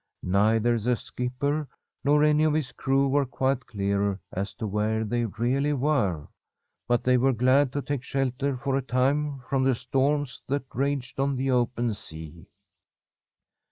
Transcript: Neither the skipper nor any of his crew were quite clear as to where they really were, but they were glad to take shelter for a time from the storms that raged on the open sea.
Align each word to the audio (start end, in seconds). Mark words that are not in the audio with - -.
Neither 0.23 0.79
the 0.79 0.95
skipper 0.95 1.67
nor 2.03 2.23
any 2.23 2.43
of 2.43 2.55
his 2.55 2.71
crew 2.71 3.07
were 3.07 3.27
quite 3.27 3.67
clear 3.67 4.19
as 4.31 4.55
to 4.55 4.65
where 4.65 5.03
they 5.05 5.25
really 5.25 5.73
were, 5.73 6.27
but 6.87 7.03
they 7.03 7.17
were 7.17 7.33
glad 7.33 7.71
to 7.73 7.83
take 7.83 8.01
shelter 8.01 8.57
for 8.57 8.75
a 8.75 8.81
time 8.81 9.37
from 9.47 9.63
the 9.63 9.75
storms 9.75 10.41
that 10.47 10.65
raged 10.73 11.19
on 11.19 11.35
the 11.35 11.51
open 11.51 11.93
sea. 11.93 12.47